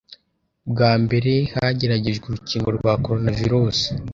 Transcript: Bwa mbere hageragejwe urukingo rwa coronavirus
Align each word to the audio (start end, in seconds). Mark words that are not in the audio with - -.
Bwa 0.71 0.91
mbere 1.03 1.31
hageragejwe 1.53 2.25
urukingo 2.27 2.67
rwa 2.77 2.93
coronavirus 3.03 3.79